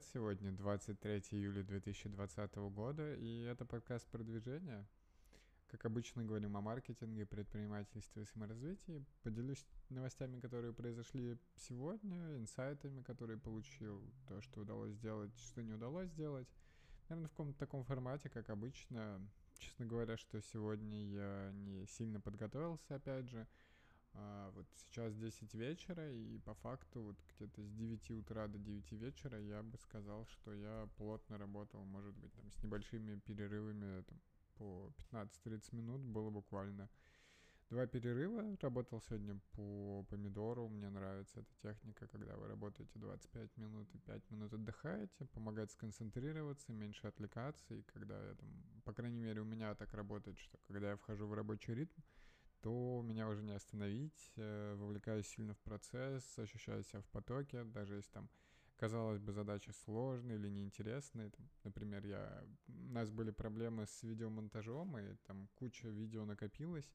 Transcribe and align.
привет! 0.00 0.12
Сегодня 0.12 0.52
23 0.52 1.22
июля 1.30 1.62
2020 1.62 2.54
года, 2.56 3.14
и 3.14 3.42
это 3.42 3.64
подкаст 3.64 4.06
продвижения. 4.08 4.86
Как 5.68 5.84
обычно 5.84 6.24
говорим 6.24 6.56
о 6.56 6.60
маркетинге, 6.60 7.26
предпринимательстве 7.26 8.22
и 8.22 8.26
саморазвитии. 8.26 9.04
Поделюсь 9.22 9.64
новостями, 9.88 10.40
которые 10.40 10.72
произошли 10.72 11.38
сегодня, 11.56 12.36
инсайтами, 12.38 13.02
которые 13.02 13.38
получил, 13.38 14.02
то, 14.28 14.40
что 14.40 14.60
удалось 14.60 14.94
сделать, 14.94 15.36
что 15.38 15.62
не 15.62 15.72
удалось 15.72 16.08
сделать. 16.10 16.48
Наверное, 17.08 17.28
в 17.28 17.30
каком-то 17.30 17.58
таком 17.58 17.84
формате, 17.84 18.28
как 18.28 18.50
обычно. 18.50 19.20
Честно 19.58 19.86
говоря, 19.86 20.16
что 20.16 20.40
сегодня 20.40 21.06
я 21.06 21.50
не 21.52 21.86
сильно 21.86 22.20
подготовился, 22.20 22.94
опять 22.94 23.28
же. 23.28 23.46
А, 24.12 24.50
вот 24.50 24.66
сейчас 24.74 25.14
10 25.14 25.54
вечера, 25.54 26.12
и 26.12 26.38
по 26.38 26.54
факту 26.54 27.02
вот 27.02 27.16
где-то 27.34 27.62
с 27.62 27.70
9 27.70 28.10
утра 28.10 28.48
до 28.48 28.58
9 28.58 28.92
вечера 28.92 29.40
я 29.40 29.62
бы 29.62 29.78
сказал, 29.78 30.26
что 30.26 30.52
я 30.52 30.88
плотно 30.96 31.38
работал, 31.38 31.84
может 31.84 32.14
быть, 32.16 32.32
там 32.34 32.50
с 32.50 32.62
небольшими 32.62 33.18
перерывами 33.20 34.02
там, 34.02 34.20
по 34.56 34.92
15-30 35.12 35.74
минут 35.74 36.00
было 36.02 36.30
буквально. 36.30 36.88
Два 37.70 37.86
перерыва. 37.86 38.56
Работал 38.60 39.00
сегодня 39.00 39.38
по 39.52 40.04
помидору. 40.10 40.68
Мне 40.68 40.90
нравится 40.90 41.38
эта 41.38 41.54
техника, 41.62 42.08
когда 42.08 42.36
вы 42.36 42.48
работаете 42.48 42.98
25 42.98 43.56
минут 43.58 43.94
и 43.94 43.98
5 43.98 44.30
минут 44.32 44.52
отдыхаете. 44.52 45.24
Помогает 45.26 45.70
сконцентрироваться, 45.70 46.72
меньше 46.72 47.06
отвлекаться. 47.06 47.74
И 47.74 47.82
когда 47.82 48.20
я 48.26 48.34
там, 48.34 48.48
по 48.84 48.92
крайней 48.92 49.20
мере, 49.20 49.42
у 49.42 49.44
меня 49.44 49.72
так 49.76 49.94
работает, 49.94 50.36
что 50.40 50.58
когда 50.66 50.90
я 50.90 50.96
вхожу 50.96 51.28
в 51.28 51.32
рабочий 51.32 51.72
ритм, 51.72 52.00
то 52.62 53.02
меня 53.02 53.28
уже 53.28 53.42
не 53.42 53.52
остановить, 53.52 54.32
э, 54.36 54.74
вовлекаюсь 54.76 55.26
сильно 55.26 55.54
в 55.54 55.60
процесс, 55.60 56.38
ощущаю 56.38 56.84
себя 56.84 57.00
в 57.00 57.08
потоке, 57.08 57.64
даже 57.64 57.96
если 57.96 58.10
там, 58.10 58.28
казалось 58.76 59.18
бы, 59.18 59.32
задача 59.32 59.72
сложная 59.72 60.36
или 60.36 60.48
неинтересная. 60.48 61.30
Там, 61.30 61.48
например, 61.64 62.06
я... 62.06 62.44
у 62.68 62.92
нас 62.92 63.10
были 63.10 63.30
проблемы 63.30 63.86
с 63.86 64.02
видеомонтажом, 64.02 64.98
и 64.98 65.14
там 65.26 65.48
куча 65.54 65.88
видео 65.88 66.24
накопилось, 66.24 66.90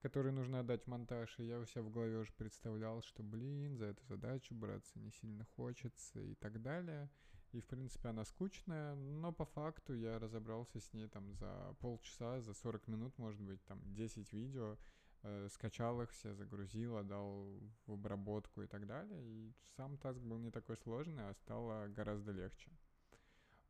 которые 0.00 0.32
нужно 0.32 0.60
отдать 0.60 0.84
в 0.84 0.86
монтаж, 0.88 1.38
и 1.38 1.44
я 1.44 1.58
у 1.58 1.64
себя 1.64 1.82
в 1.82 1.90
голове 1.90 2.18
уже 2.18 2.32
представлял, 2.32 3.02
что, 3.02 3.22
блин, 3.22 3.76
за 3.78 3.86
эту 3.86 4.04
задачу 4.04 4.54
браться 4.54 4.98
не 4.98 5.10
сильно 5.10 5.44
хочется 5.56 6.20
и 6.20 6.34
так 6.34 6.60
далее. 6.60 7.08
И, 7.54 7.60
в 7.60 7.66
принципе, 7.66 8.08
она 8.08 8.24
скучная, 8.24 8.96
но 8.96 9.32
по 9.32 9.44
факту 9.44 9.94
я 9.94 10.18
разобрался 10.18 10.80
с 10.80 10.92
ней 10.92 11.06
там 11.06 11.32
за 11.34 11.76
полчаса, 11.78 12.40
за 12.40 12.52
40 12.52 12.88
минут, 12.88 13.16
может 13.16 13.40
быть, 13.40 13.64
там 13.66 13.80
10 13.94 14.32
видео, 14.32 14.76
э, 15.22 15.48
скачал 15.52 16.02
их 16.02 16.10
все, 16.10 16.34
загрузил, 16.34 16.96
отдал 16.96 17.60
в 17.86 17.92
обработку 17.92 18.62
и 18.62 18.66
так 18.66 18.88
далее. 18.88 19.22
И 19.22 19.52
сам 19.76 19.96
таск 19.98 20.20
был 20.20 20.38
не 20.38 20.50
такой 20.50 20.76
сложный, 20.78 21.28
а 21.28 21.34
стало 21.34 21.86
гораздо 21.86 22.32
легче. 22.32 22.72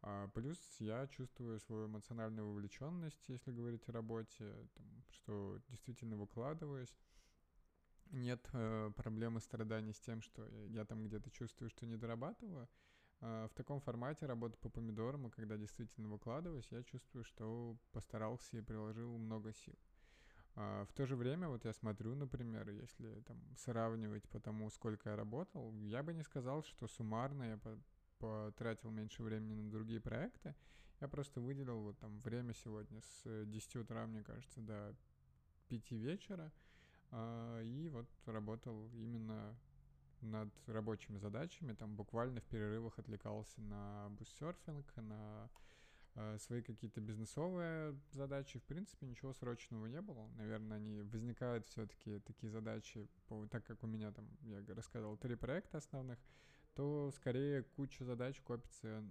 А, 0.01 0.29
плюс 0.29 0.59
я 0.79 1.07
чувствую 1.09 1.61
свою 1.61 1.87
эмоциональную 1.87 2.49
вовлеченность, 2.49 3.29
если 3.29 3.53
говорить 3.53 3.87
о 3.91 3.93
работе, 3.93 4.51
там, 4.77 5.05
что 5.11 5.61
действительно 5.69 6.17
выкладываюсь. 6.17 6.97
Нет 8.13 8.49
э, 8.55 8.91
проблемы 8.97 9.41
страданий 9.41 9.93
с 9.93 10.01
тем, 10.01 10.23
что 10.23 10.49
я 10.69 10.87
там 10.87 11.05
где-то 11.05 11.31
чувствую, 11.31 11.69
что 11.69 11.85
не 11.85 11.97
дорабатываю. 11.99 12.67
А, 13.21 13.49
в 13.49 13.55
таком 13.55 13.81
формате 13.81 14.27
работы 14.27 14.57
по 14.59 14.69
помидорам, 14.69 15.27
и 15.27 15.31
когда 15.31 15.57
действительно 15.57 16.09
выкладываюсь, 16.09 16.67
я 16.71 16.83
чувствую, 16.83 17.25
что 17.25 17.77
постарался 17.93 18.57
и 18.57 18.61
приложил 18.61 19.17
много 19.19 19.53
сил. 19.53 19.79
А, 20.57 20.85
в 20.85 20.93
то 20.93 21.07
же 21.07 21.17
время, 21.17 21.49
вот 21.49 21.65
я 21.65 21.73
смотрю, 21.73 22.15
например, 22.15 22.69
если 22.71 23.21
там 23.27 23.39
сравнивать 23.57 24.29
по 24.29 24.41
тому, 24.41 24.71
сколько 24.71 25.11
я 25.11 25.17
работал, 25.17 25.75
я 25.83 26.03
бы 26.03 26.15
не 26.15 26.23
сказал, 26.23 26.63
что 26.63 26.87
суммарно 26.87 27.43
я 27.45 27.61
потратил 28.19 28.91
меньше 28.91 29.23
времени 29.23 29.55
на 29.55 29.71
другие 29.71 30.01
проекты. 30.01 30.55
Я 31.01 31.09
просто 31.09 31.41
выделил 31.41 31.81
вот 31.83 31.99
там 31.99 32.21
время 32.21 32.55
сегодня 32.55 33.01
с 33.01 33.45
10 33.47 33.77
утра, 33.77 34.07
мне 34.07 34.23
кажется, 34.23 34.61
до 34.61 34.97
5 35.69 35.91
вечера, 35.93 36.53
а, 37.11 37.61
и 37.61 37.89
вот 37.89 38.09
работал 38.27 38.89
именно 38.93 39.57
над 40.25 40.51
рабочими 40.67 41.19
задачами, 41.19 41.75
там 41.75 41.95
буквально 41.97 42.41
в 42.41 42.45
перерывах 42.45 42.99
отвлекался 42.99 43.61
на 43.61 44.09
буссерфинг, 44.11 44.97
на 44.97 45.51
э, 46.15 46.39
свои 46.39 46.63
какие-то 46.63 47.01
бизнесовые 47.01 47.99
задачи. 48.13 48.59
В 48.59 48.65
принципе, 48.65 49.07
ничего 49.07 49.33
срочного 49.33 49.87
не 49.87 50.01
было. 50.01 50.27
Наверное, 50.37 50.79
они 50.79 51.03
возникают 51.03 51.67
все-таки 51.67 52.21
такие 52.21 52.51
задачи, 52.51 53.09
по, 53.29 53.47
так 53.47 53.65
как 53.67 53.83
у 53.83 53.87
меня 53.87 54.13
там, 54.13 54.29
я 54.43 54.63
рассказывал, 54.75 55.17
три 55.17 55.37
проекта 55.37 55.79
основных, 55.79 56.19
то 56.75 57.11
скорее 57.13 57.63
куча 57.63 58.05
задач 58.05 58.41
копится 58.41 59.05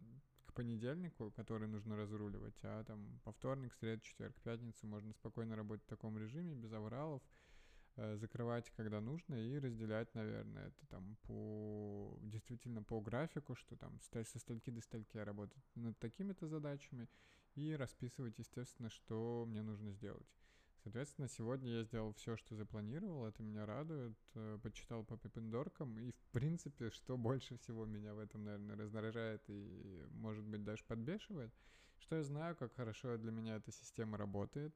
к 0.45 0.53
понедельнику, 0.53 1.31
который 1.31 1.67
нужно 1.67 1.95
разруливать, 1.95 2.59
а 2.63 2.83
там 2.83 3.19
по 3.23 3.31
вторник, 3.31 3.73
среду, 3.73 4.01
четверг, 4.03 4.35
пятницу 4.43 4.85
можно 4.85 5.13
спокойно 5.13 5.55
работать 5.55 5.85
в 5.85 5.89
таком 5.89 6.17
режиме, 6.17 6.55
без 6.55 6.71
авралов, 6.73 7.21
закрывать, 7.95 8.71
когда 8.71 9.01
нужно, 9.01 9.35
и 9.35 9.59
разделять, 9.59 10.13
наверное, 10.15 10.67
это 10.67 10.87
там 10.87 11.17
по 11.23 12.17
действительно 12.21 12.83
по 12.83 12.99
графику, 13.01 13.55
что 13.55 13.75
там 13.75 13.99
со 14.01 14.39
стальки 14.39 14.69
до 14.69 14.81
стальки 14.81 15.17
работать 15.17 15.63
над 15.75 15.97
такими-то 15.99 16.47
задачами, 16.47 17.07
и 17.55 17.75
расписывать, 17.75 18.39
естественно, 18.39 18.89
что 18.89 19.45
мне 19.47 19.61
нужно 19.61 19.91
сделать. 19.91 20.27
Соответственно, 20.83 21.29
сегодня 21.29 21.77
я 21.77 21.83
сделал 21.83 22.13
все, 22.13 22.35
что 22.35 22.55
запланировал, 22.55 23.25
это 23.25 23.41
меня 23.41 23.65
радует, 23.65 24.17
э, 24.35 24.59
почитал 24.61 25.05
по 25.05 25.17
пипендоркам, 25.17 25.97
и, 25.97 26.11
в 26.11 26.25
принципе, 26.31 26.89
что 26.89 27.17
больше 27.17 27.57
всего 27.57 27.85
меня 27.85 28.13
в 28.13 28.19
этом, 28.19 28.43
наверное, 28.43 28.75
раздражает 28.75 29.41
и, 29.47 30.05
может 30.11 30.43
быть, 30.43 30.63
даже 30.63 30.83
подбешивает, 30.83 31.53
что 31.99 32.17
я 32.17 32.23
знаю, 32.23 32.55
как 32.57 32.75
хорошо 32.75 33.17
для 33.17 33.31
меня 33.31 33.55
эта 33.55 33.71
система 33.71 34.17
работает, 34.17 34.75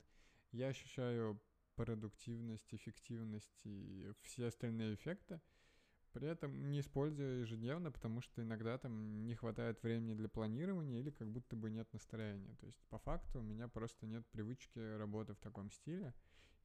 я 0.54 0.68
ощущаю 0.68 1.42
продуктивность, 1.78 2.74
эффективность 2.74 3.62
и 3.64 4.12
все 4.24 4.48
остальные 4.48 4.96
эффекты, 4.96 5.40
при 6.12 6.28
этом 6.28 6.72
не 6.72 6.80
используя 6.80 7.42
ежедневно, 7.42 7.92
потому 7.92 8.22
что 8.22 8.42
иногда 8.42 8.78
там 8.78 9.26
не 9.26 9.36
хватает 9.36 9.82
времени 9.84 10.16
для 10.16 10.28
планирования 10.28 11.00
или 11.00 11.12
как 11.12 11.30
будто 11.30 11.56
бы 11.56 11.70
нет 11.70 11.88
настроения. 11.94 12.56
То 12.60 12.66
есть 12.66 12.84
по 12.90 12.98
факту 12.98 13.40
у 13.40 13.44
меня 13.44 13.68
просто 13.68 14.08
нет 14.08 14.26
привычки 14.32 14.80
работы 14.98 15.36
в 15.36 15.40
таком 15.40 15.70
стиле, 15.70 16.14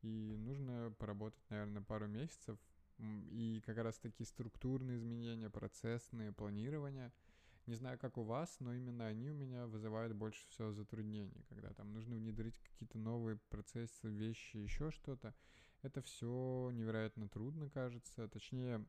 и 0.01 0.35
нужно 0.39 0.95
поработать, 0.99 1.45
наверное, 1.51 1.83
пару 1.83 2.09
месяцев, 2.09 2.59
и 2.99 3.63
как 3.67 3.77
раз 3.77 3.99
таки 3.99 4.25
структурные 4.25 4.97
изменения, 4.97 5.51
процессные, 5.51 6.33
планирование— 6.33 7.13
не 7.67 7.75
знаю, 7.75 7.99
как 7.99 8.19
у 8.19 8.23
вас, 8.23 8.57
но 8.61 8.75
именно 8.75 9.07
они 9.07 9.31
у 9.31 9.35
меня 9.35 9.67
вызывают 9.67 10.15
больше 10.15 10.47
всего 10.49 10.73
затруднений, 10.73 11.45
когда 11.49 11.73
там 11.73 11.93
нужно 11.93 12.17
внедрить 12.17 12.59
какие-то 12.59 12.99
новые 12.99 13.39
процессы, 13.51 14.09
вещи, 14.09 14.57
еще 14.57 14.91
что-то. 14.91 15.35
Это 15.83 16.03
все 16.03 16.71
невероятно 16.73 17.29
трудно, 17.29 17.71
кажется. 17.71 18.29
Точнее, 18.29 18.85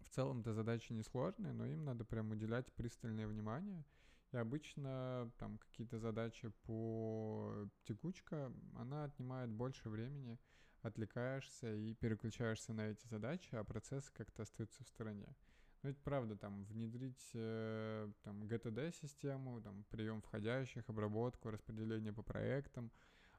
в 0.00 0.10
целом-то 0.10 0.52
задачи 0.52 0.92
несложные, 0.92 1.52
но 1.52 1.66
им 1.66 1.84
надо 1.84 2.04
прям 2.04 2.30
уделять 2.30 2.72
пристальное 2.72 3.26
внимание. 3.26 3.84
И 4.32 4.36
обычно 4.36 5.30
там 5.38 5.58
какие-то 5.58 5.98
задачи 5.98 6.52
по 6.64 7.68
текучка, 7.84 8.52
она 8.76 9.04
отнимает 9.04 9.50
больше 9.50 9.88
времени, 9.88 10.38
отвлекаешься 10.82 11.74
и 11.74 11.94
переключаешься 11.94 12.72
на 12.72 12.88
эти 12.88 13.06
задачи, 13.06 13.54
а 13.54 13.64
процессы 13.64 14.12
как-то 14.12 14.42
остаются 14.42 14.84
в 14.84 14.88
стороне. 14.88 15.34
Ну, 15.82 15.90
ведь 15.90 15.98
правда, 16.02 16.36
там, 16.36 16.64
внедрить 16.64 17.30
э, 17.34 18.10
там, 18.22 18.42
GTD-систему, 18.44 19.60
там, 19.62 19.84
прием 19.90 20.20
входящих, 20.22 20.88
обработку, 20.88 21.50
распределение 21.50 22.12
по 22.12 22.22
проектам, 22.22 22.90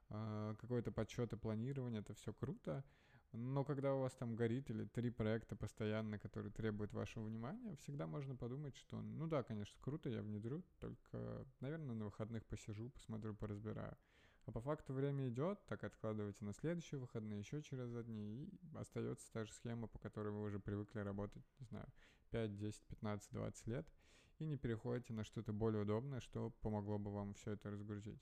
э, 0.09 0.55
какой-то 0.59 0.91
подсчет 0.91 1.33
и 1.33 1.37
планирование, 1.37 2.01
это 2.01 2.13
все 2.13 2.33
круто. 2.33 2.85
Но 3.31 3.63
когда 3.63 3.93
у 3.93 3.99
вас 3.99 4.13
там 4.13 4.35
горит 4.35 4.71
или 4.71 4.85
три 4.85 5.11
проекта 5.11 5.55
постоянно, 5.55 6.17
которые 6.17 6.51
требуют 6.51 6.93
вашего 6.93 7.25
внимания, 7.25 7.75
всегда 7.75 8.07
можно 8.07 8.35
подумать, 8.35 8.75
что, 8.75 8.99
ну 9.01 9.27
да, 9.27 9.43
конечно, 9.43 9.79
круто, 9.81 10.09
я 10.09 10.21
внедрю, 10.21 10.63
только, 10.79 11.45
наверное, 11.59 11.95
на 11.95 12.05
выходных 12.05 12.45
посижу, 12.45 12.89
посмотрю, 12.89 13.35
поразбираю. 13.35 13.95
А 14.45 14.51
по 14.51 14.61
факту 14.61 14.93
время 14.93 15.29
идет, 15.29 15.63
так 15.67 15.83
откладываете 15.83 16.43
на 16.43 16.53
следующие 16.53 16.99
выходные, 16.99 17.39
еще 17.39 17.61
через 17.61 17.91
дня, 18.05 18.23
и 18.23 18.49
остается 18.73 19.31
та 19.31 19.45
же 19.45 19.53
схема, 19.53 19.87
по 19.87 19.99
которой 19.99 20.29
вы 20.29 20.41
уже 20.41 20.59
привыкли 20.59 21.01
работать, 21.01 21.43
не 21.59 21.65
знаю, 21.67 21.87
5, 22.31 22.57
10, 22.57 22.81
15, 22.87 23.31
20 23.31 23.67
лет, 23.67 23.87
и 24.39 24.45
не 24.45 24.57
переходите 24.57 25.13
на 25.13 25.23
что-то 25.23 25.53
более 25.53 25.83
удобное, 25.83 26.19
что 26.19 26.51
помогло 26.61 26.97
бы 26.97 27.11
вам 27.11 27.33
все 27.33 27.51
это 27.51 27.69
разгрузить. 27.71 28.21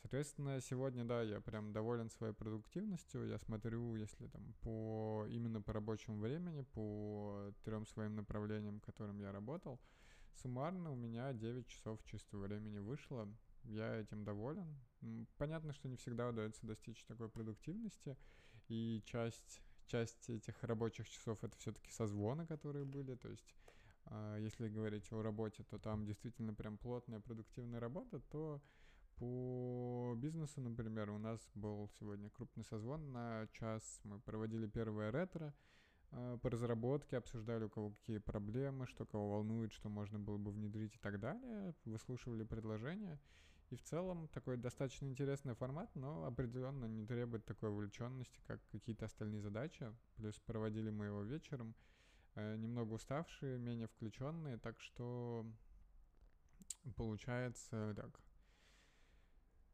Соответственно, 0.00 0.60
сегодня, 0.60 1.04
да, 1.04 1.22
я 1.22 1.40
прям 1.40 1.72
доволен 1.72 2.10
своей 2.10 2.34
продуктивностью. 2.34 3.26
Я 3.26 3.38
смотрю, 3.38 3.96
если 3.96 4.26
там 4.26 4.52
по 4.60 5.26
именно 5.30 5.62
по 5.62 5.72
рабочему 5.72 6.18
времени, 6.18 6.60
по 6.60 7.54
трем 7.64 7.86
своим 7.86 8.14
направлениям, 8.14 8.80
которым 8.80 9.18
я 9.20 9.32
работал, 9.32 9.80
суммарно 10.34 10.90
у 10.92 10.96
меня 10.96 11.32
9 11.32 11.66
часов 11.66 12.04
чистого 12.04 12.42
времени 12.42 12.80
вышло. 12.80 13.26
Я 13.62 13.96
этим 13.96 14.24
доволен. 14.24 14.78
Понятно, 15.38 15.72
что 15.72 15.88
не 15.88 15.96
всегда 15.96 16.28
удается 16.28 16.66
достичь 16.66 17.02
такой 17.06 17.30
продуктивности, 17.30 18.18
и 18.68 19.02
часть, 19.06 19.62
часть 19.86 20.28
этих 20.30 20.62
рабочих 20.62 21.08
часов 21.08 21.42
это 21.44 21.56
все-таки 21.58 21.90
созвоны, 21.90 22.46
которые 22.46 22.84
были, 22.84 23.14
то 23.14 23.28
есть 23.28 23.54
А 24.06 24.38
если 24.38 24.68
говорить 24.68 25.10
о 25.12 25.22
работе, 25.22 25.62
то 25.64 25.78
там 25.78 26.04
действительно 26.04 26.54
прям 26.54 26.76
плотная, 26.76 27.20
продуктивная 27.20 27.80
работа, 27.80 28.20
то 28.20 28.60
по 29.16 30.14
бизнесу, 30.16 30.60
например, 30.60 31.10
у 31.10 31.18
нас 31.18 31.40
был 31.54 31.88
сегодня 31.98 32.30
крупный 32.30 32.64
созвон 32.64 33.12
на 33.12 33.46
час. 33.52 34.00
Мы 34.04 34.18
проводили 34.20 34.66
первое 34.66 35.10
ретро 35.12 35.54
э, 36.10 36.38
по 36.42 36.50
разработке, 36.50 37.16
обсуждали, 37.16 37.64
у 37.64 37.70
кого 37.70 37.90
какие 37.90 38.18
проблемы, 38.18 38.86
что 38.86 39.06
кого 39.06 39.30
волнует, 39.30 39.72
что 39.72 39.88
можно 39.88 40.18
было 40.18 40.36
бы 40.36 40.50
внедрить 40.50 40.96
и 40.96 40.98
так 40.98 41.20
далее. 41.20 41.74
Выслушивали 41.84 42.44
предложения. 42.44 43.18
И 43.74 43.76
в 43.76 43.82
целом 43.82 44.28
такой 44.28 44.56
достаточно 44.56 45.06
интересный 45.06 45.56
формат, 45.56 45.92
но 45.96 46.26
определенно 46.26 46.84
не 46.84 47.04
требует 47.04 47.44
такой 47.44 47.70
увлеченности, 47.70 48.40
как 48.46 48.60
какие-то 48.70 49.06
остальные 49.06 49.40
задачи. 49.40 49.92
Плюс 50.14 50.38
проводили 50.38 50.90
мы 50.90 51.06
его 51.06 51.22
вечером, 51.22 51.74
э, 52.36 52.54
немного 52.54 52.92
уставшие, 52.92 53.58
менее 53.58 53.88
включенные, 53.88 54.58
так 54.58 54.80
что 54.80 55.44
получается 56.94 57.94
так 57.96 58.20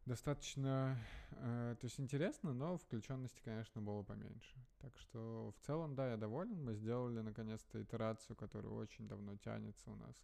достаточно, 0.07 0.97
э, 1.33 1.77
то 1.79 1.85
есть 1.85 2.01
интересно, 2.01 2.55
но 2.55 2.79
включенности, 2.79 3.43
конечно, 3.45 3.83
было 3.83 4.03
поменьше. 4.03 4.57
Так 4.79 4.97
что 4.97 5.53
в 5.59 5.67
целом, 5.67 5.95
да, 5.95 6.09
я 6.13 6.17
доволен. 6.17 6.65
Мы 6.65 6.75
сделали 6.75 7.21
наконец-то 7.21 7.83
итерацию, 7.83 8.35
которая 8.35 8.73
очень 8.73 9.07
давно 9.07 9.37
тянется 9.37 9.91
у 9.91 9.97
нас. 9.97 10.17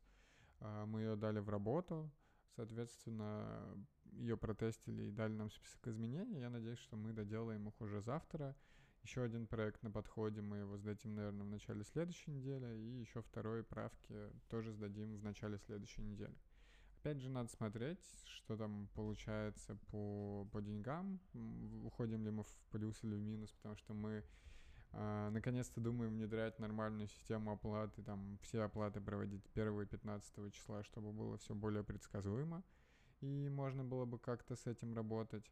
Э, 0.60 0.86
мы 0.86 1.02
ее 1.02 1.16
дали 1.16 1.40
в 1.40 1.50
работу, 1.50 2.10
соответственно, 2.56 3.86
ее 4.12 4.36
протестили 4.36 5.04
и 5.04 5.10
дали 5.10 5.32
нам 5.32 5.50
список 5.50 5.86
изменений. 5.88 6.40
Я 6.40 6.50
надеюсь, 6.50 6.78
что 6.78 6.96
мы 6.96 7.12
доделаем 7.12 7.68
их 7.68 7.80
уже 7.80 8.00
завтра. 8.00 8.56
Еще 9.02 9.22
один 9.22 9.46
проект 9.46 9.82
на 9.84 9.90
подходе, 9.92 10.40
мы 10.40 10.58
его 10.58 10.76
сдадим, 10.78 11.14
наверное, 11.14 11.46
в 11.46 11.50
начале 11.50 11.84
следующей 11.84 12.32
недели, 12.32 12.76
и 12.76 13.00
еще 13.00 13.22
второй 13.22 13.62
правки 13.62 14.32
тоже 14.48 14.72
сдадим 14.72 15.16
в 15.16 15.22
начале 15.22 15.58
следующей 15.58 16.02
недели 16.02 16.34
опять 17.06 17.22
же, 17.22 17.30
надо 17.30 17.48
смотреть, 17.48 18.00
что 18.24 18.56
там 18.56 18.88
получается 18.92 19.78
по, 19.92 20.44
по 20.50 20.60
деньгам, 20.60 21.20
уходим 21.84 22.24
ли 22.24 22.32
мы 22.32 22.42
в 22.42 22.58
плюс 22.72 22.98
или 23.04 23.14
в 23.14 23.20
минус, 23.20 23.52
потому 23.52 23.76
что 23.76 23.94
мы 23.94 24.24
наконец-то 25.30 25.80
думаем 25.80 26.12
внедрять 26.12 26.58
нормальную 26.58 27.08
систему 27.08 27.52
оплаты, 27.52 28.02
там 28.02 28.38
все 28.42 28.62
оплаты 28.62 29.00
проводить 29.00 29.44
1 29.54 29.80
и 29.82 29.86
15 29.86 30.52
числа, 30.52 30.82
чтобы 30.84 31.12
было 31.12 31.36
все 31.38 31.54
более 31.54 31.84
предсказуемо, 31.84 32.62
и 33.20 33.48
можно 33.48 33.84
было 33.84 34.04
бы 34.04 34.18
как-то 34.18 34.56
с 34.56 34.66
этим 34.66 34.94
работать. 34.94 35.44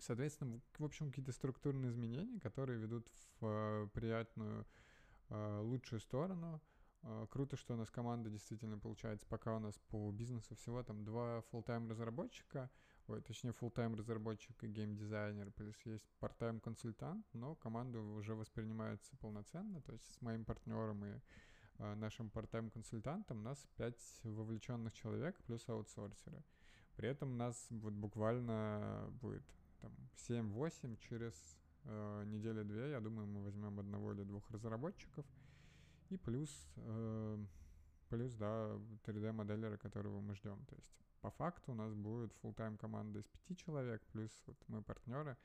Соответственно, 0.00 0.60
в 0.78 0.84
общем, 0.84 1.10
какие-то 1.10 1.32
структурные 1.32 1.90
изменения, 1.90 2.40
которые 2.40 2.78
ведут 2.80 3.06
в 3.40 3.46
э, 3.46 3.88
приятную, 3.92 4.66
э, 5.28 5.60
лучшую 5.62 6.00
сторону– 6.00 6.60
а, 7.06 7.26
круто, 7.26 7.56
что 7.56 7.74
у 7.74 7.76
нас 7.76 7.90
команда 7.90 8.30
действительно 8.30 8.78
получается, 8.78 9.26
пока 9.28 9.54
у 9.56 9.58
нас 9.58 9.78
по 9.88 10.10
бизнесу 10.10 10.54
всего 10.54 10.82
там 10.82 11.04
два 11.04 11.42
full-time 11.52 11.88
разработчика, 11.90 12.70
ой, 13.08 13.20
точнее 13.22 13.50
full-time 13.50 13.96
разработчик 13.96 14.62
и 14.64 14.68
геймдизайнер, 14.68 15.50
плюс 15.52 15.76
есть 15.84 16.08
part-time 16.20 16.60
консультант, 16.60 17.26
но 17.32 17.54
команда 17.54 18.00
уже 18.00 18.34
воспринимается 18.34 19.16
полноценно, 19.16 19.80
то 19.82 19.92
есть 19.92 20.04
с 20.12 20.20
моим 20.20 20.44
партнером 20.44 21.04
и 21.04 21.20
э, 21.78 21.94
нашим 21.94 22.28
part-time 22.28 22.70
консультантом 22.70 23.38
у 23.38 23.42
нас 23.42 23.66
пять 23.76 24.20
вовлеченных 24.22 24.92
человек 24.94 25.36
плюс 25.44 25.68
аутсорсеры. 25.68 26.42
При 26.96 27.08
этом 27.08 27.36
нас 27.36 27.66
вот 27.70 27.92
буквально 27.94 29.08
будет 29.20 29.44
там 29.80 29.92
7-8 30.28 30.96
через 31.08 31.34
э, 31.84 32.24
неделю-две, 32.26 32.90
я 32.90 33.00
думаю, 33.00 33.26
мы 33.26 33.42
возьмем 33.42 33.78
одного 33.80 34.12
или 34.12 34.22
двух 34.22 34.50
разработчиков— 34.50 35.26
и 36.10 36.16
плюс, 36.16 36.50
э, 36.76 37.38
плюс, 38.14 38.32
да, 38.34 38.78
3D-моделеры, 39.04 39.76
которого 39.76 40.20
мы 40.20 40.34
ждем. 40.34 40.64
То 40.66 40.76
есть 40.76 40.90
по 41.20 41.30
факту 41.30 41.72
у 41.72 41.74
нас 41.74 41.92
будет 41.94 42.32
full-time 42.42 42.76
команда 42.76 43.18
из 43.18 43.26
пяти 43.26 43.56
человек, 43.56 44.02
плюс 44.12 44.30
вот 44.46 44.56
мы 44.68 44.82
партнеры 44.82 45.36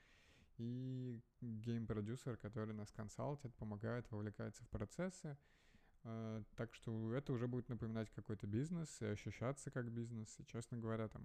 и 0.58 1.20
гейм-продюсер, 1.40 2.36
который 2.36 2.74
нас 2.74 2.92
консалтит, 2.92 3.54
помогает, 3.56 4.10
вовлекается 4.10 4.62
в 4.64 4.68
процессы. 4.68 5.36
Uh, 6.02 6.42
так 6.56 6.72
что 6.72 7.12
это 7.12 7.30
уже 7.30 7.46
будет 7.46 7.68
напоминать 7.68 8.08
какой-то 8.10 8.46
бизнес 8.46 9.02
и 9.02 9.06
ощущаться 9.06 9.70
как 9.70 9.90
бизнес. 9.90 10.34
И, 10.38 10.46
честно 10.46 10.78
говоря, 10.78 11.08
там 11.08 11.22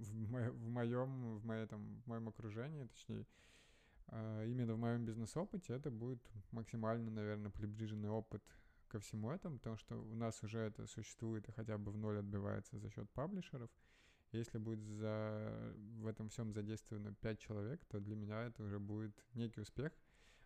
в, 0.00 0.30
мо- 0.30 0.50
в 0.50 0.68
моем, 0.68 1.38
в 1.38 1.44
моей, 1.44 1.66
там, 1.66 2.00
в 2.00 2.06
моем 2.08 2.28
окружении, 2.28 2.86
точнее, 2.86 3.26
uh, 4.08 4.50
именно 4.50 4.74
в 4.74 4.78
моем 4.78 5.04
бизнес-опыте 5.04 5.74
это 5.74 5.92
будет 5.92 6.20
максимально, 6.50 7.12
наверное, 7.12 7.52
приближенный 7.52 8.08
опыт 8.08 8.42
ко 8.92 9.00
всему 9.00 9.30
этому, 9.30 9.58
потому 9.58 9.76
что 9.78 9.96
у 9.96 10.14
нас 10.14 10.42
уже 10.42 10.58
это 10.60 10.86
существует 10.86 11.48
и 11.48 11.52
хотя 11.52 11.78
бы 11.78 11.90
в 11.90 11.96
ноль 11.96 12.18
отбивается 12.18 12.78
за 12.78 12.90
счет 12.90 13.10
паблишеров. 13.10 13.70
Если 14.32 14.58
будет 14.58 14.82
за, 14.84 15.74
в 15.98 16.06
этом 16.06 16.28
всем 16.28 16.52
задействовано 16.52 17.14
5 17.14 17.38
человек, 17.38 17.84
то 17.86 18.00
для 18.00 18.16
меня 18.16 18.42
это 18.42 18.62
уже 18.62 18.78
будет 18.78 19.12
некий 19.34 19.60
успех. 19.60 19.92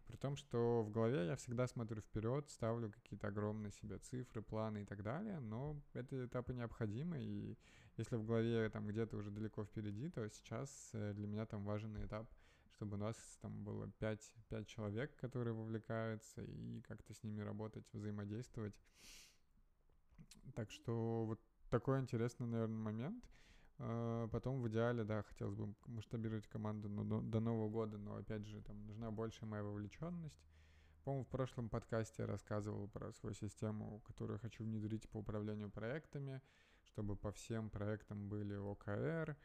При 0.07 0.17
том, 0.17 0.37
что 0.37 0.83
в 0.83 0.91
голове 0.91 1.27
я 1.27 1.37
всегда 1.37 1.67
смотрю 1.67 2.01
вперед, 2.01 2.49
ставлю 2.49 2.91
какие-то 2.91 3.27
огромные 3.29 3.73
себе 3.73 3.99
цифры, 3.99 4.43
планы 4.43 4.83
и 4.83 4.85
так 4.85 5.03
далее, 5.03 5.41
но 5.41 5.81
эти 5.95 6.27
этапы 6.27 6.55
необходимы, 6.55 7.19
и 7.21 7.59
если 7.97 8.17
в 8.17 8.25
голове 8.25 8.69
там 8.71 8.87
где-то 8.87 9.17
уже 9.17 9.31
далеко 9.31 9.65
впереди, 9.65 10.09
то 10.11 10.29
сейчас 10.29 10.91
э, 10.93 11.13
для 11.15 11.27
меня 11.27 11.47
там 11.47 11.65
важен 11.65 11.97
этап— 12.05 12.29
чтобы 12.77 12.97
у 12.97 13.01
нас 13.01 13.17
там 13.41 13.65
было 13.65 13.91
5, 13.99 14.33
5 14.49 14.67
человек, 14.67 15.17
которые 15.17 15.55
вовлекаются, 15.55 16.43
и 16.43 16.81
как-то 16.83 17.15
с 17.15 17.23
ними 17.23 17.41
работать, 17.41 17.85
взаимодействовать. 17.93 18.75
Так 20.55 20.71
что 20.71 21.25
вот 21.25 21.41
такой 21.71 22.01
интересный, 22.01 22.47
наверное, 22.47 22.79
момент. 22.79 23.25
А, 23.79 24.29
потом 24.29 24.61
в 24.61 24.69
идеале, 24.69 25.05
да, 25.05 25.23
хотелось 25.23 25.55
бы 25.55 25.75
масштабировать 25.87 26.47
команду 26.49 26.89
но 26.89 27.21
до, 27.21 27.41
Нового 27.41 27.69
года, 27.69 27.99
но 27.99 28.17
опять 28.17 28.47
же, 28.47 28.61
там 28.63 28.87
нужна 28.87 29.11
большая 29.11 29.49
моя 29.49 29.63
вовлеченность. 29.63 30.41
По-моему, 31.05 31.25
в 31.25 31.29
прошлом 31.29 31.69
подкасте 31.69 32.23
я 32.23 32.27
рассказывал 32.27 32.89
про 32.89 33.13
свою 33.13 33.35
систему, 33.35 34.01
которую 34.07 34.39
хочу 34.39 34.65
внедрить 34.65 35.09
по 35.09 35.19
управлению 35.19 35.71
проектами, 35.71 36.43
чтобы 36.85 37.17
по 37.17 37.33
всем 37.33 37.71
проектам 37.71 38.29
были 38.29 38.55
ОКР, 38.55 39.37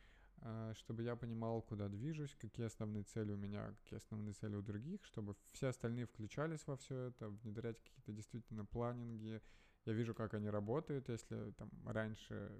чтобы 0.73 1.03
я 1.03 1.15
понимал, 1.15 1.61
куда 1.61 1.87
движусь, 1.87 2.35
какие 2.35 2.65
основные 2.65 3.03
цели 3.03 3.31
у 3.31 3.37
меня, 3.37 3.75
какие 3.83 3.97
основные 3.97 4.33
цели 4.33 4.55
у 4.55 4.61
других, 4.61 5.03
чтобы 5.05 5.35
все 5.51 5.67
остальные 5.67 6.05
включались 6.05 6.65
во 6.65 6.77
все 6.77 6.95
это, 7.09 7.29
внедрять 7.29 7.79
какие-то 7.79 8.11
действительно 8.11 8.65
планинги. 8.65 9.41
Я 9.85 9.93
вижу, 9.93 10.13
как 10.13 10.33
они 10.33 10.49
работают, 10.49 11.09
если 11.09 11.51
там 11.51 11.69
раньше 11.85 12.51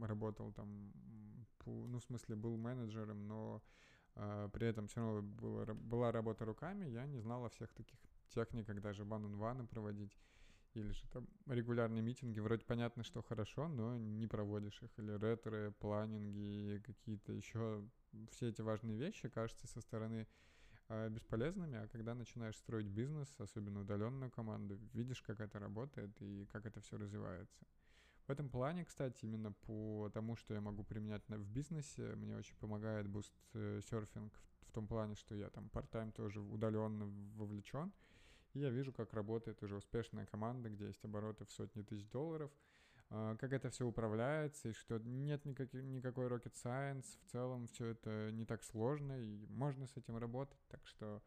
работал 0.00 0.52
там, 0.52 0.92
ну, 1.64 1.98
в 1.98 2.04
смысле, 2.04 2.36
был 2.36 2.56
менеджером, 2.56 3.26
но 3.26 3.62
э, 4.14 4.48
при 4.52 4.66
этом 4.66 4.86
все 4.88 5.00
равно 5.00 5.22
было, 5.22 5.64
была 5.74 6.12
работа 6.12 6.44
руками, 6.44 6.86
я 6.86 7.06
не 7.06 7.18
знал 7.18 7.44
о 7.44 7.50
всех 7.50 7.72
таких 7.72 7.98
техниках, 8.28 8.80
даже 8.80 9.04
one-on-one 9.04 9.66
проводить 9.66 10.16
или 10.76 10.92
же 10.92 11.02
там 11.12 11.26
регулярные 11.46 12.02
митинги, 12.02 12.38
вроде 12.40 12.64
понятно, 12.64 13.02
что 13.02 13.22
хорошо, 13.22 13.68
но 13.68 13.96
не 13.96 14.26
проводишь 14.26 14.80
их, 14.82 14.90
или 14.98 15.12
ретры, 15.18 15.72
планинги, 15.80 16.82
какие-то 16.84 17.32
еще, 17.32 17.82
все 18.30 18.48
эти 18.48 18.60
важные 18.60 18.98
вещи 18.98 19.28
кажутся 19.28 19.66
со 19.66 19.80
стороны 19.80 20.26
э, 20.88 21.08
бесполезными, 21.08 21.78
а 21.78 21.88
когда 21.88 22.14
начинаешь 22.14 22.56
строить 22.56 22.88
бизнес, 22.88 23.34
особенно 23.38 23.80
удаленную 23.80 24.30
команду, 24.30 24.78
видишь, 24.92 25.22
как 25.22 25.40
это 25.40 25.58
работает 25.58 26.10
и 26.20 26.46
как 26.52 26.66
это 26.66 26.80
все 26.80 26.98
развивается. 26.98 27.64
В 28.26 28.30
этом 28.30 28.48
плане, 28.48 28.84
кстати, 28.84 29.24
именно 29.24 29.52
по 29.52 30.10
тому, 30.12 30.36
что 30.36 30.52
я 30.52 30.60
могу 30.60 30.82
применять 30.82 31.22
в 31.28 31.48
бизнесе, 31.48 32.14
мне 32.16 32.36
очень 32.36 32.56
помогает 32.56 33.06
буст 33.06 33.32
э, 33.54 33.80
серфинг 33.88 34.32
в, 34.34 34.68
в 34.68 34.72
том 34.72 34.86
плане, 34.86 35.14
что 35.14 35.34
я 35.34 35.48
там 35.48 35.70
part-time 35.72 36.12
тоже 36.12 36.40
удаленно 36.40 37.06
вовлечен, 37.36 37.92
и 38.56 38.60
я 38.60 38.70
вижу, 38.70 38.90
как 38.90 39.12
работает 39.12 39.62
уже 39.62 39.76
успешная 39.76 40.24
команда, 40.24 40.70
где 40.70 40.86
есть 40.86 41.04
обороты 41.04 41.44
в 41.44 41.50
сотни 41.50 41.82
тысяч 41.82 42.08
долларов, 42.08 42.50
а, 43.10 43.36
как 43.36 43.52
это 43.52 43.68
все 43.68 43.86
управляется, 43.86 44.70
и 44.70 44.72
что 44.72 44.98
нет 44.98 45.44
никаких, 45.44 45.82
никакой 45.82 46.26
rocket 46.26 46.54
science, 46.54 47.04
в 47.20 47.30
целом 47.30 47.66
все 47.66 47.88
это 47.88 48.30
не 48.32 48.46
так 48.46 48.64
сложно, 48.64 49.20
и 49.20 49.46
можно 49.48 49.86
с 49.86 49.94
этим 49.96 50.16
работать, 50.16 50.58
так 50.68 50.86
что 50.86 51.22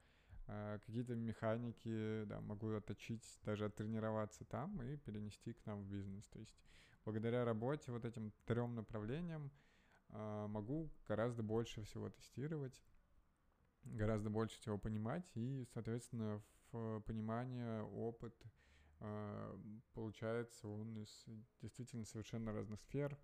а, 0.48 0.80
какие-то 0.80 1.14
механики, 1.14 2.24
да, 2.26 2.42
могу 2.42 2.72
отточить, 2.72 3.40
даже 3.44 3.66
оттренироваться 3.66 4.44
там 4.46 4.82
и 4.82 4.98
перенести 4.98 5.54
к 5.54 5.64
нам 5.68 5.84
в 5.84 5.86
бизнес. 5.86 6.26
То 6.30 6.40
есть 6.40 6.58
благодаря 7.06 7.46
работе 7.46 7.92
вот 7.92 8.06
этим 8.06 8.34
трем 8.48 8.74
направлениям 8.74 9.52
а, 10.10 10.48
могу 10.48 10.90
гораздо 11.08 11.44
больше 11.44 11.84
всего 11.84 12.10
тестировать, 12.10 12.84
гораздо 13.84 14.32
больше 14.32 14.60
всего 14.60 14.80
понимать 14.80 15.30
и, 15.36 15.68
соответственно, 15.74 16.42
понимание, 16.72 17.84
опыт, 17.84 18.36
э, 19.00 19.58
получается 19.94 20.68
он 20.68 20.98
из 20.98 21.26
действительно 21.62 22.06
совершенно 22.06 22.52
разных 22.52 22.82
сфер, 22.82 23.18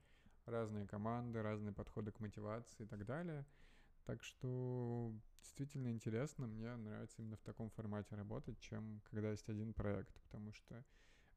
разные 0.45 0.87
команды, 0.87 1.41
разные 1.41 1.73
подходы 1.73 2.11
к 2.11 2.19
мотивации 2.19 2.83
и 2.83 2.87
так 2.87 3.05
далее. 3.05 3.45
Так 4.05 4.23
что 4.23 5.13
действительно 5.41 5.89
интересно, 5.89 6.47
мне 6.47 6.75
нравится 6.75 7.21
именно 7.21 7.37
в 7.37 7.41
таком 7.41 7.69
формате 7.71 8.15
работать, 8.15 8.59
чем 8.59 9.01
когда 9.09 9.31
есть 9.31 9.49
один 9.49 9.73
проект, 9.73 10.13
потому 10.21 10.51
что 10.53 10.83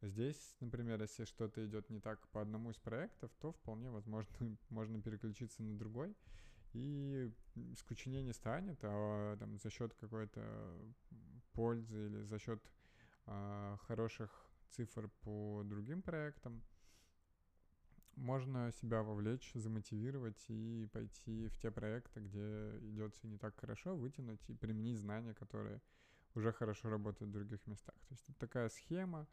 Здесь, 0.01 0.55
например, 0.61 1.01
если 1.03 1.25
что-то 1.25 1.67
идет 1.67 1.91
не 1.91 1.99
так 1.99 2.29
по 2.29 2.41
одному 2.41 2.71
из 2.71 2.77
проектов, 2.77 3.33
то 3.41 3.51
вполне 3.51 3.91
возможно 3.91 4.31
можно 4.71 5.03
переключиться 5.03 5.63
на 5.63 5.77
другой, 5.77 6.17
и 6.73 7.33
скучнее 7.77 8.23
не 8.23 8.33
станет, 8.33 8.79
а 8.83 9.37
там 9.39 9.59
за 9.59 9.71
счет 9.71 9.95
какой-то 9.95 10.79
пользы 11.59 12.07
или 12.07 12.23
за 12.23 12.39
счет 12.39 12.63
а, 13.27 13.77
хороших 13.89 14.31
цифр 14.71 15.11
по 15.23 15.63
другим 15.65 16.03
проектам 16.03 16.63
можно 18.15 18.71
себя 18.81 19.03
вовлечь, 19.03 19.51
замотивировать 19.55 20.45
и 20.49 20.89
пойти 20.93 21.49
в 21.49 21.59
те 21.59 21.73
проекты, 21.73 22.21
где 22.21 22.79
идет 22.93 23.13
все 23.17 23.27
не 23.27 23.39
так 23.39 23.59
хорошо, 23.59 23.97
вытянуть 23.97 24.49
и 24.49 24.55
применить 24.55 24.99
знания, 24.99 25.35
которые 25.35 25.83
уже 26.37 26.53
хорошо 26.53 26.91
работают 26.91 27.31
в 27.31 27.35
других 27.35 27.67
местах. 27.67 27.97
То 28.09 28.15
есть 28.15 28.29
это 28.29 28.39
такая 28.39 28.69
схема, 28.69 29.27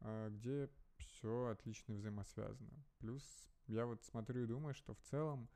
а, 0.00 0.30
где 0.30 0.70
все 0.96 1.48
отлично 1.48 1.94
взаимосвязано. 1.94 2.72
Плюс 3.00 3.22
я 3.66 3.84
вот 3.84 4.02
смотрю 4.02 4.44
и 4.44 4.46
думаю, 4.46 4.72
что 4.72 4.94
в 4.94 5.00
целом, 5.10 5.46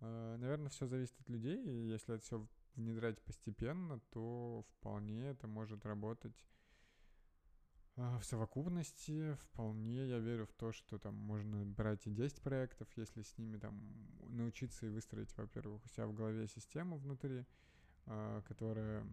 а, 0.00 0.36
наверное, 0.38 0.70
все 0.70 0.88
зависит 0.88 1.20
от 1.20 1.28
людей, 1.28 1.62
и 1.64 1.88
если 1.88 2.16
это 2.16 2.24
все 2.24 2.48
внедрять 2.74 3.20
постепенно, 3.22 4.00
то 4.10 4.64
вполне 4.68 5.22
это 5.24 5.46
может 5.46 5.84
работать 5.84 6.36
а, 7.96 8.18
в 8.18 8.24
совокупности 8.24 9.34
вполне 9.34 10.06
я 10.06 10.18
верю 10.18 10.46
в 10.46 10.52
то, 10.54 10.72
что 10.72 10.98
там 10.98 11.14
можно 11.14 11.64
брать 11.66 12.06
и 12.06 12.10
10 12.10 12.40
проектов, 12.40 12.88
если 12.96 13.20
с 13.20 13.36
ними 13.36 13.58
там 13.58 13.82
научиться 14.28 14.86
и 14.86 14.88
выстроить, 14.88 15.36
во-первых, 15.36 15.84
у 15.84 15.88
себя 15.88 16.06
в 16.06 16.14
голове 16.14 16.48
систему 16.48 16.96
внутри, 16.96 17.44
которая, 18.48 19.06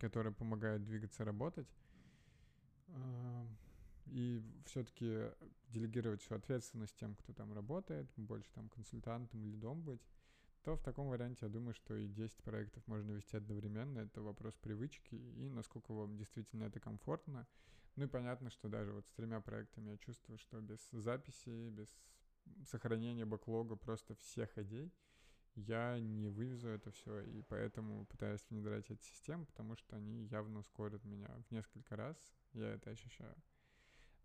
которая 0.00 0.32
помогает 0.32 0.84
двигаться, 0.84 1.24
работать. 1.24 1.68
И 4.06 4.42
все-таки 4.66 5.30
делегировать 5.68 6.22
всю 6.22 6.34
ответственность 6.34 6.96
тем, 6.96 7.14
кто 7.14 7.32
там 7.32 7.52
работает, 7.52 8.10
больше 8.16 8.50
там 8.52 8.68
консультантом 8.68 9.44
или 9.44 9.56
дом 9.56 9.82
быть, 9.82 10.02
то 10.66 10.74
в 10.74 10.82
таком 10.82 11.06
варианте 11.06 11.46
я 11.46 11.48
думаю, 11.48 11.74
что 11.74 11.94
и 11.94 12.08
10 12.08 12.42
проектов 12.42 12.84
можно 12.88 13.12
вести 13.12 13.36
одновременно. 13.36 14.00
Это 14.00 14.20
вопрос 14.20 14.56
привычки 14.56 15.14
и 15.14 15.48
насколько 15.48 15.92
вам 15.92 16.16
действительно 16.16 16.64
это 16.64 16.80
комфортно. 16.80 17.46
Ну 17.94 18.06
и 18.06 18.08
понятно, 18.08 18.50
что 18.50 18.68
даже 18.68 18.92
вот 18.92 19.06
с 19.06 19.12
тремя 19.12 19.40
проектами 19.40 19.90
я 19.90 19.96
чувствую, 19.98 20.38
что 20.38 20.60
без 20.60 20.80
записи, 20.90 21.70
без 21.70 21.96
сохранения 22.68 23.24
бэклога 23.24 23.76
просто 23.76 24.16
всех 24.16 24.58
идей 24.58 24.92
я 25.54 26.00
не 26.00 26.30
вывезу 26.30 26.66
это 26.66 26.90
все, 26.90 27.20
и 27.20 27.42
поэтому 27.42 28.04
пытаюсь 28.06 28.44
внедрять 28.50 28.90
эти 28.90 29.04
системы, 29.04 29.46
потому 29.46 29.76
что 29.76 29.94
они 29.94 30.24
явно 30.24 30.58
ускорят 30.58 31.04
меня 31.04 31.30
в 31.48 31.52
несколько 31.52 31.94
раз, 31.94 32.16
я 32.54 32.74
это 32.74 32.90
ощущаю. 32.90 33.36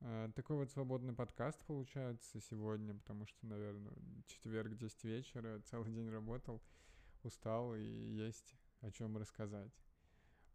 А, 0.03 0.31
такой 0.31 0.58
вот 0.58 0.72
свободный 0.72 1.13
подкаст 1.13 1.63
получается 1.65 2.41
сегодня, 2.41 2.96
потому 2.96 3.27
что, 3.27 3.46
наверное, 3.46 3.93
четверг, 4.25 4.75
10 4.75 5.03
вечера, 5.03 5.62
целый 5.70 5.91
день 5.91 6.10
работал, 6.10 6.60
устал 7.22 7.75
и 7.75 7.84
есть 7.84 8.55
о 8.81 8.89
чем 8.89 9.15
рассказать. 9.17 9.72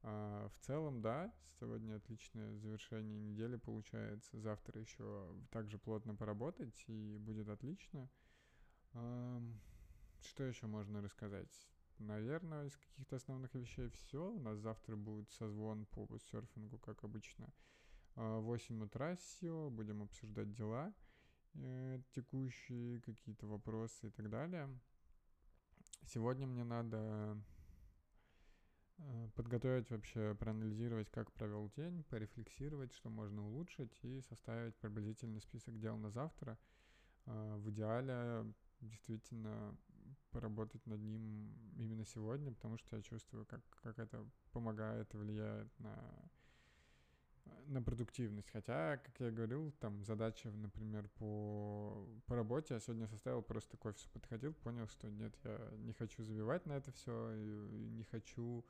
А 0.03 0.49
в 0.49 0.59
целом, 0.67 1.00
да, 1.00 1.33
сегодня 1.61 1.97
отличное 1.97 2.57
завершение 2.57 3.21
недели 3.21 3.55
получается. 3.55 4.37
Завтра 4.41 4.81
еще 4.81 5.33
также 5.53 5.79
плотно 5.79 6.17
поработать, 6.17 6.85
и 6.88 7.17
будет 7.19 7.49
отлично. 7.49 8.11
Что 8.91 10.43
еще 10.43 10.67
можно 10.67 11.00
рассказать? 11.00 11.71
Наверное, 11.99 12.67
из 12.67 12.76
каких-то 12.76 13.17
основных 13.17 13.55
вещей 13.55 13.91
все. 13.91 14.29
У 14.29 14.41
нас 14.41 14.59
завтра 14.59 14.97
будет 14.97 15.31
созвон 15.31 15.87
по 15.87 16.07
серфингу, 16.19 16.79
как 16.79 17.05
обычно. 17.05 17.53
8 18.17 18.83
утра 18.83 19.17
все, 19.17 19.69
будем 19.71 20.03
обсуждать 20.03 20.53
дела 20.55 20.93
э, 21.55 22.01
текущие, 22.13 23.01
какие-то 23.03 23.47
вопросы 23.47 24.09
и 24.09 24.11
так 24.11 24.31
далее. 24.31 24.69
Сегодня 26.07 26.47
мне 26.47 26.65
надо 26.65 27.39
э, 28.99 29.29
подготовить 29.35 29.91
вообще, 29.91 30.35
проанализировать, 30.35 31.11
как 31.11 31.31
провел 31.33 31.71
день, 31.77 32.05
порефлексировать, 32.05 32.93
что 32.93 33.11
можно 33.11 33.47
улучшить 33.47 33.99
и 34.03 34.21
составить 34.23 34.77
приблизительный 34.77 35.41
список 35.41 35.79
дел 35.79 35.97
на 35.97 36.11
завтра. 36.11 36.59
Э, 37.27 37.57
в 37.57 37.71
идеале 37.71 38.51
действительно 38.81 39.77
поработать 40.31 40.87
над 40.87 41.01
ним 41.01 41.53
именно 41.77 42.05
сегодня, 42.05 42.53
потому 42.53 42.79
что 42.79 42.97
я 42.97 43.03
чувствую, 43.03 43.47
как, 43.47 43.63
как 43.83 43.99
это 43.99 44.25
помогает 44.53 45.13
и 45.15 45.17
влияет 45.17 45.69
на, 45.79 45.97
на 47.67 47.83
продуктивность. 47.83 48.50
Хотя, 48.50 48.99
как 48.99 49.21
я 49.21 49.31
говорил, 49.31 49.73
там 49.81 50.05
задача, 50.05 50.50
например, 50.50 51.09
по, 51.19 52.07
по 52.26 52.37
работе 52.37 52.75
я 52.75 52.81
сегодня 52.81 53.07
составил, 53.07 53.43
просто 53.43 53.76
к 53.76 53.85
офису 53.85 54.09
подходил, 54.11 54.55
понял, 54.55 54.87
что 54.88 55.11
нет, 55.11 55.35
я 55.45 55.71
не 55.79 55.93
хочу 55.93 56.23
забивать 56.23 56.67
на 56.67 56.75
это 56.75 56.93
все, 56.93 57.35
не 57.35 58.05
хочу 58.05 58.65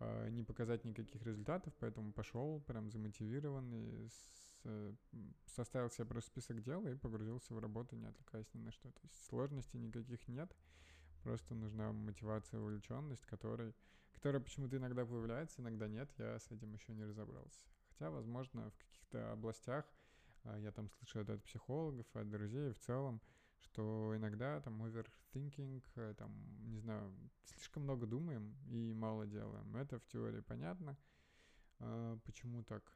э, 0.00 0.28
не 0.30 0.42
показать 0.42 0.84
никаких 0.84 1.22
результатов, 1.24 1.72
поэтому 1.78 2.12
пошел 2.12 2.60
прям 2.60 2.90
замотивированный, 2.90 4.08
с, 4.08 4.48
составил 5.46 5.90
себе 5.90 6.06
просто 6.06 6.30
список 6.30 6.62
дел 6.62 6.86
и 6.86 6.94
погрузился 6.94 7.54
в 7.54 7.58
работу, 7.58 7.96
не 7.96 8.06
отвлекаясь 8.06 8.52
ни 8.54 8.60
на 8.60 8.72
что. 8.72 8.90
То 8.90 9.00
есть 9.02 9.26
сложностей 9.26 9.78
никаких 9.78 10.26
нет. 10.28 10.54
Просто 11.22 11.54
нужна 11.54 11.92
мотивация, 11.92 12.60
увлеченность, 12.60 13.26
которой, 13.26 13.74
которая 14.12 14.40
почему-то 14.40 14.76
иногда 14.76 15.04
появляется, 15.04 15.60
иногда 15.60 15.88
нет. 15.88 16.10
Я 16.18 16.38
с 16.38 16.50
этим 16.50 16.72
еще 16.74 16.94
не 16.94 17.04
разобрался. 17.04 17.60
Хотя, 17.98 18.10
возможно, 18.10 18.70
в 18.70 18.76
каких-то 18.76 19.32
областях 19.32 19.84
а, 20.44 20.56
я 20.58 20.70
там 20.70 20.88
слышу 20.88 21.20
от 21.20 21.42
психологов, 21.42 22.06
от 22.14 22.30
друзей 22.30 22.72
в 22.72 22.78
целом, 22.78 23.20
что 23.60 24.12
иногда 24.16 24.60
там 24.60 24.80
overthinking, 24.84 25.82
э, 25.96 26.14
там, 26.16 26.32
не 26.70 26.78
знаю, 26.78 27.12
слишком 27.44 27.82
много 27.82 28.06
думаем 28.06 28.56
и 28.68 28.94
мало 28.94 29.26
делаем. 29.26 29.74
Это 29.76 29.98
в 29.98 30.06
теории 30.06 30.40
понятно. 30.40 30.96
А, 31.80 32.16
почему 32.24 32.62
так? 32.62 32.92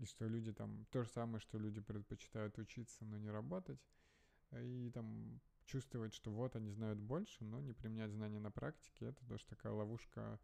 И 0.00 0.04
что 0.06 0.26
люди 0.26 0.52
там... 0.52 0.84
То 0.90 1.04
же 1.04 1.10
самое, 1.10 1.40
что 1.40 1.56
люди 1.56 1.80
предпочитают 1.80 2.58
учиться, 2.58 3.04
но 3.04 3.16
не 3.16 3.30
работать. 3.30 3.80
И 4.52 4.90
там 4.92 5.40
чувствовать, 5.66 6.14
что 6.14 6.32
вот 6.32 6.56
они 6.56 6.72
знают 6.72 6.98
больше, 6.98 7.44
но 7.44 7.60
не 7.60 7.74
применять 7.74 8.10
знания 8.10 8.40
на 8.40 8.50
практике, 8.50 9.06
это 9.06 9.24
тоже 9.26 9.44
такая 9.46 9.72
ловушка, 9.72 10.40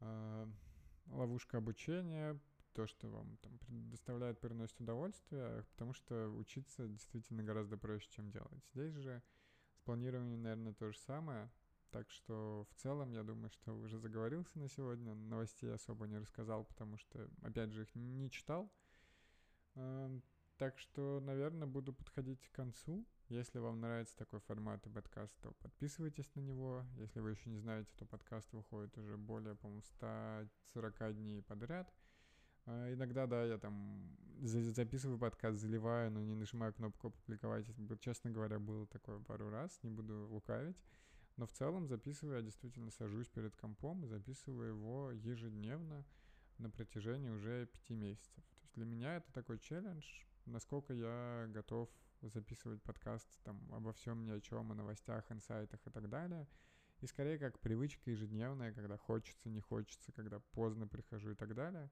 э, 0.00 0.46
ловушка 1.08 1.58
обучения, 1.58 2.40
то, 2.74 2.86
что 2.86 3.08
вам 3.08 3.36
там 3.38 3.58
предоставляет, 3.58 4.40
приносит 4.40 4.80
удовольствие, 4.80 5.64
потому 5.70 5.92
что 5.94 6.28
учиться 6.28 6.86
действительно 6.88 7.42
гораздо 7.42 7.78
проще, 7.78 8.08
чем 8.10 8.30
делать. 8.30 8.64
Здесь 8.74 8.92
же 8.94 9.22
с 9.76 9.80
планированием, 9.80 10.42
наверное, 10.42 10.74
то 10.74 10.90
же 10.90 10.98
самое. 10.98 11.50
Так 11.90 12.10
что 12.10 12.66
в 12.70 12.74
целом, 12.74 13.12
я 13.12 13.22
думаю, 13.22 13.50
что 13.50 13.72
уже 13.76 13.98
заговорился 13.98 14.58
на 14.58 14.68
сегодня. 14.68 15.14
Новостей 15.14 15.72
особо 15.72 16.06
не 16.08 16.18
рассказал, 16.18 16.64
потому 16.64 16.96
что, 16.98 17.30
опять 17.40 17.70
же, 17.70 17.82
их 17.82 17.94
не 17.94 18.28
читал. 18.30 18.68
Эм, 19.76 20.22
так 20.56 20.78
что, 20.78 21.20
наверное, 21.20 21.68
буду 21.68 21.92
подходить 21.92 22.48
к 22.48 22.52
концу. 22.52 23.06
Если 23.28 23.58
вам 23.58 23.80
нравится 23.80 24.16
такой 24.16 24.40
формат 24.40 24.84
и 24.86 24.90
подкаст, 24.90 25.32
то 25.40 25.52
подписывайтесь 25.62 26.34
на 26.34 26.40
него. 26.40 26.84
Если 26.96 27.20
вы 27.20 27.30
еще 27.30 27.48
не 27.48 27.58
знаете, 27.58 27.90
то 27.96 28.06
подкаст 28.06 28.52
выходит 28.52 28.98
уже 28.98 29.16
более, 29.16 29.54
по-моему, 29.54 29.82
140 29.82 31.14
дней 31.14 31.42
подряд. 31.42 31.92
А 32.66 32.92
иногда, 32.92 33.26
да, 33.26 33.44
я 33.44 33.58
там 33.58 34.16
записываю 34.40 35.18
подкаст, 35.18 35.58
заливаю, 35.58 36.10
но 36.10 36.20
не 36.22 36.34
нажимаю 36.34 36.72
кнопку 36.72 37.08
«Опубликовать». 37.08 37.66
Честно 38.00 38.30
говоря, 38.30 38.58
было 38.58 38.86
такое 38.86 39.20
пару 39.20 39.50
раз, 39.50 39.78
не 39.82 39.90
буду 39.90 40.26
лукавить. 40.28 40.76
Но 41.36 41.46
в 41.46 41.52
целом 41.52 41.88
записываю, 41.88 42.36
я 42.36 42.42
действительно 42.42 42.90
сажусь 42.90 43.28
перед 43.28 43.56
компом 43.56 44.04
и 44.04 44.08
записываю 44.08 44.68
его 44.68 45.10
ежедневно 45.10 46.04
на 46.58 46.70
протяжении 46.70 47.28
уже 47.28 47.66
пяти 47.66 47.94
месяцев. 47.94 48.44
То 48.44 48.60
есть 48.62 48.74
для 48.74 48.84
меня 48.84 49.16
это 49.16 49.32
такой 49.32 49.58
челлендж, 49.58 50.04
насколько 50.46 50.94
я 50.94 51.46
готов 51.48 51.90
записывать 52.22 52.82
подкаст 52.82 53.28
там 53.42 53.60
обо 53.74 53.92
всем 53.92 54.24
ни 54.24 54.30
о 54.30 54.40
чем, 54.40 54.70
о 54.70 54.74
новостях, 54.74 55.30
инсайтах 55.30 55.80
и 55.86 55.90
так 55.90 56.08
далее. 56.08 56.46
И 57.00 57.06
скорее 57.06 57.38
как 57.38 57.58
привычка 57.58 58.10
ежедневная, 58.10 58.72
когда 58.72 58.96
хочется, 58.96 59.50
не 59.50 59.60
хочется, 59.60 60.12
когда 60.12 60.38
поздно 60.38 60.86
прихожу 60.86 61.32
и 61.32 61.34
так 61.34 61.54
далее. 61.54 61.90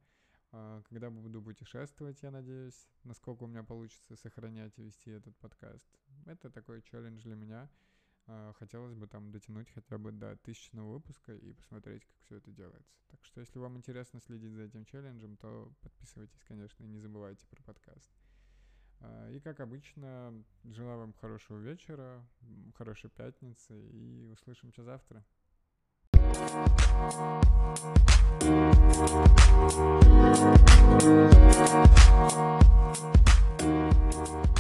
А, 0.53 0.83
когда 0.83 1.11
буду 1.11 1.43
путешествовать, 1.43 2.23
я 2.23 2.31
надеюсь, 2.31 2.89
насколько 3.05 3.45
у 3.45 3.47
меня 3.47 3.63
получится 3.63 4.17
сохранять 4.17 4.79
и 4.79 4.83
вести 4.83 5.11
этот 5.11 5.35
подкаст. 5.39 5.89
Это 6.27 6.51
такой 6.51 6.83
челлендж 6.83 7.23
для 7.23 7.35
меня. 7.35 7.71
А, 8.27 8.53
хотелось 8.59 8.95
бы 8.95 9.07
там 9.07 9.31
дотянуть 9.33 9.71
хотя 9.71 9.97
бы 9.97 10.13
до 10.13 10.37
тысячного 10.37 10.93
выпуска 10.93 11.35
и 11.35 11.53
посмотреть, 11.55 12.05
как 12.05 12.17
все 12.27 12.37
это 12.37 12.51
делается. 12.51 12.95
Так 13.11 13.25
что, 13.25 13.41
если 13.41 13.59
вам 13.59 13.79
интересно 13.79 14.21
следить 14.21 14.53
за 14.53 14.63
этим 14.63 14.85
челленджем, 14.85 15.37
то 15.39 15.73
подписывайтесь, 15.81 16.45
конечно, 16.45 16.85
и 16.85 16.89
не 16.89 16.99
забывайте 16.99 17.47
про 17.47 17.63
подкаст. 17.63 18.11
А, 19.01 19.31
и, 19.31 19.41
как 19.41 19.61
обычно, 19.61 20.45
желаю 20.65 20.99
вам 20.99 21.15
хорошего 21.15 21.59
вечера, 21.59 22.23
хорошей 22.77 23.09
пятницы 23.09 23.89
и 23.89 24.27
услышимся 24.27 24.85
завтра. 24.85 25.25
Thank 27.03 27.15
you. 34.47 34.52